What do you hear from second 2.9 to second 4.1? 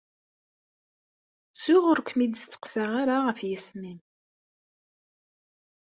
ara isem-im.